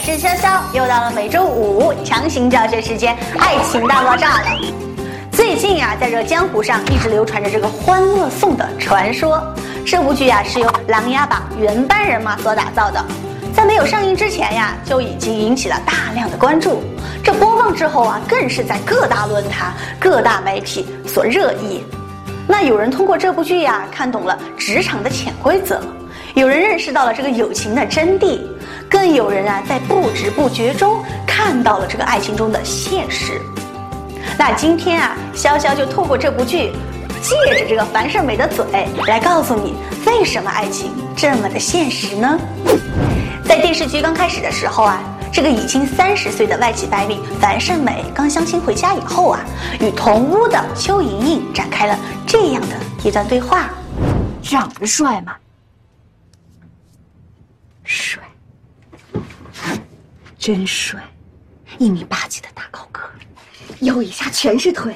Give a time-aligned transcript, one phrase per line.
[0.00, 4.46] 施潇潇又到了每周五强行教学时间，爱情大爆炸了。
[5.32, 9.42] 最近呀，在这江湖上一直流传着这个《欢乐颂》的传说。
[9.84, 13.04] 这部剧呀，是由《琅琊榜》原班人马所打造的，
[13.54, 16.82] 在没有上映之前呀，就已经引起了大量的关注。
[17.22, 21.82] 这播放之后啊，更是在各大论坛、各大媒体所热议。
[22.46, 25.76] 那有人通过这部剧呀，看懂了职场的潜规则；
[26.34, 28.38] 有人认识到了这个友情的真谛；
[28.88, 33.40] 更有人啊，在不知不觉中看到了这个爱情中的现实。
[34.38, 36.72] 那今天啊，潇潇就透过这部剧，
[37.22, 38.64] 借着这个樊胜美的嘴
[39.06, 39.74] 来告诉你，
[40.06, 42.38] 为什么爱情这么的现实呢？
[43.44, 45.00] 在电视剧刚开始的时候啊，
[45.32, 49.40] 这个已经三十岁的外企白领樊胜美刚相亲回家以后啊，
[49.80, 53.70] 与同屋的邱莹莹展开了这样的一段对话：
[54.42, 55.32] 长得帅吗？
[57.88, 58.22] 帅，
[60.38, 61.02] 真帅，
[61.78, 63.00] 一米八几的大高个。
[63.80, 64.94] 腰以下全是腿，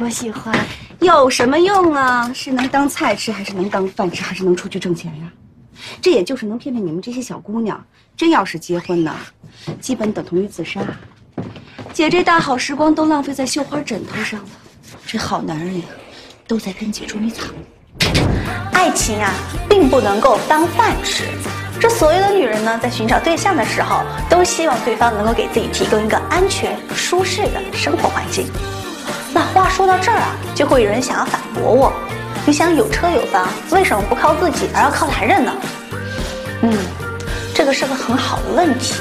[0.00, 0.56] 我喜欢。
[1.00, 2.32] 有什么用啊？
[2.32, 5.32] 是能当菜吃，还是能当饭吃，还是能出去挣钱呀？
[6.00, 7.84] 这也就是能骗骗你们这些小姑娘。
[8.16, 9.12] 真要是结婚呢，
[9.80, 10.80] 基本等同于自杀。
[11.92, 14.48] 姐这大好时光都浪费在绣花枕头上了，
[15.04, 15.84] 这好男人呀，
[16.46, 17.48] 都在跟姐捉迷藏。
[18.72, 19.34] 爱情啊，
[19.68, 21.24] 并不能够当饭吃。
[21.80, 28.46] 这所有的女人呢，在寻找对象的时候，都希望对方能够给自己提供一个安全、舒适的生活环境。
[29.32, 31.90] 那话说到这儿啊，就会有人想要反驳我：
[32.44, 35.52] 你想有车有房，为什么不靠自己，而要靠男人呢？
[36.60, 36.76] 嗯，
[37.54, 38.96] 这个是个很好的问题，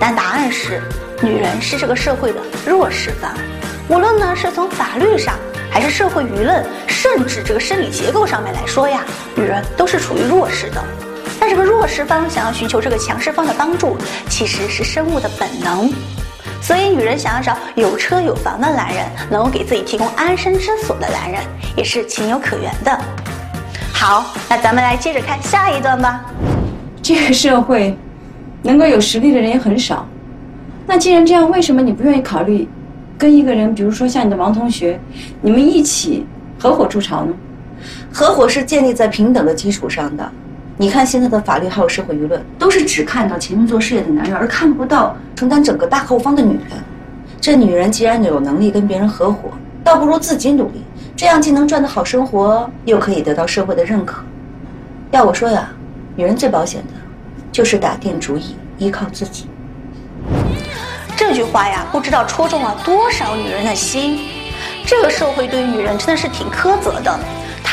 [0.00, 0.80] 但答案是，
[1.20, 3.30] 女人是这个社会的弱势方。
[3.88, 5.34] 无论呢是从法律上，
[5.70, 10.82] 还是社会舆论，甚至这个生理结构上面来说呀，女人都是处于弱势的。
[11.38, 13.96] 但是个弱势方想要寻求这个强势方的帮助，
[14.28, 15.92] 其实是生物的本能。
[16.60, 21.40] 所以，女人想要找有车有房的男人，能够给自己提供安身之所的男人，
[21.76, 22.98] 也是情有可原的。
[23.92, 26.24] 好，那咱们来接着看下一段吧。
[27.00, 27.96] 这个社会，
[28.62, 30.08] 能够有实力的人也很少。
[30.86, 32.68] 那既然这样，为什么你不愿意考虑，
[33.16, 34.98] 跟一个人，比如说像你的王同学，
[35.40, 36.26] 你们一起
[36.58, 37.32] 合伙筑巢呢？
[38.12, 40.32] 合伙是建立在平等的基础上的。
[40.78, 46.72] 你看现在的法律还有社会舆论，都是只看到前面做事业的男人，而看不到承担整个大后方的女人。
[47.40, 49.50] 这女人既然有能力跟别人合伙，
[49.82, 50.82] 倒不如自己努力，
[51.16, 54.22] 这样既能赚得好生活，又可以得到社会的认可。
[55.12, 55.70] 要我说呀，
[56.14, 56.92] 女人最保险的，
[57.50, 59.46] 就是打定主意依靠自己。
[61.16, 64.20] 这句话呀，不知道戳中了多少女人的心。
[64.84, 67.18] 这个社会对女人真的是挺苛责的。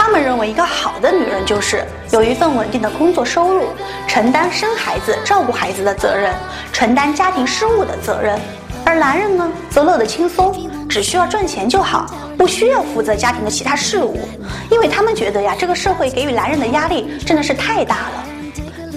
[0.06, 3.68] 他们认为，一个好的女人就是有一份稳定的工作收入，
[4.06, 6.34] 承担生孩子、照顾孩子的责任，
[6.74, 8.38] 承担家庭事务的责任。
[8.86, 14.20] 而男人呢，则乐得轻松，只需要赚钱就好，不需要负责家庭的其他事务。
[14.70, 18.26] 因为他们觉得呀，这个社会给予男人的压力真的是太大了。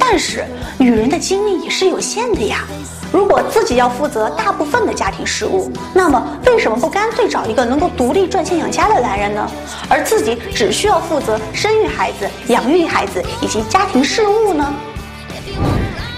[0.01, 0.45] 但是，
[0.77, 2.65] 女人的精力也是有限的呀。
[3.13, 9.49] 如果自己要负责大部分的家庭事务，那么为什么不干脆找一个能够独立赚钱养家的男人呢？
[9.89, 14.75] 而自己只需要负责生育孩子、养育孩子以及家庭事务呢？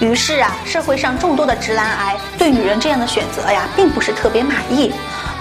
[0.01, 4.93] 于是啊，社会上众多的直男癌对女人这样的选择呀，并不是特别满意。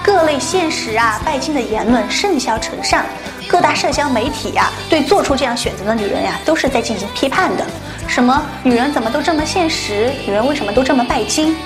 [0.07, 3.03] 各类现实啊、拜金的言论甚嚣尘上，
[3.45, 7.65] 各大社交媒体呀，对做出这样选择的女人呀，都是在进行批判的。
[8.07, 10.09] 什么女人怎么都这么现实？
[10.25, 11.57] 女人为什么都这么拜金？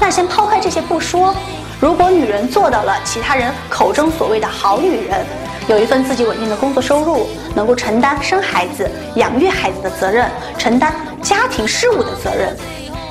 [0.00, 1.32] 那先抛开这些不说，
[1.78, 5.24] 如果女人做到了其他人口中所谓的好女人，
[5.68, 10.28] 有一份自己稳定的工作收入，能够承担生孩子、养育孩子的责任，
[10.58, 12.56] 承担家庭事务的责任，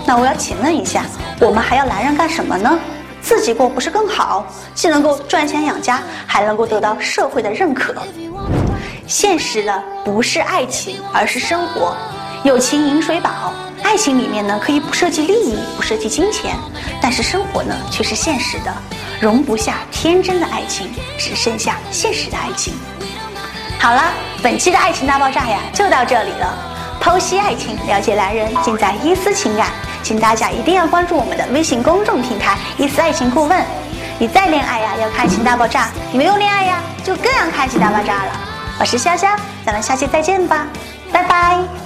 [0.05, 1.05] 那我要请问一下，
[1.39, 2.77] 我们还要男人干什么呢？
[3.23, 4.45] 自己过不是更好？
[4.75, 7.95] 既能够赚钱养家，还能够得到社会的认可。
[9.07, 11.95] 现实的不是爱情，而是生活。
[12.44, 16.56] 友情饮水饱，爱情里面呢可以不涉及利益，不涉及金钱，
[17.01, 18.74] 但是生活呢却是现实的，
[19.21, 22.74] 容不下天真的爱情，只剩下现实的爱情。
[23.80, 24.03] 好了，
[24.42, 26.72] 本期的爱情大爆炸呀就到这里了。
[27.03, 29.67] 剖析爱情，了解男人，尽在伊思情感，
[30.01, 33.61] 请大家一定要关注我们的微信公众平台“伊思爱情顾问”。
[34.17, 38.31] 你再恋爱呀，要看爱情大爆炸；你没有恋爱呀，就更要看爱情大爆炸了。
[38.79, 39.35] 我是潇潇，
[39.65, 40.65] 咱们下期再见吧，
[41.11, 41.82] 拜拜。